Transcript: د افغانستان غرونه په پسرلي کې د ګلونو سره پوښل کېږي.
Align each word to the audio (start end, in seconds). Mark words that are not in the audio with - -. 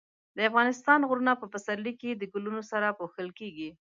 د 0.37 0.39
افغانستان 0.49 0.99
غرونه 1.09 1.33
په 1.41 1.45
پسرلي 1.53 1.93
کې 2.01 2.11
د 2.15 2.23
ګلونو 2.33 2.61
سره 2.71 2.95
پوښل 2.99 3.29
کېږي. 3.39 3.69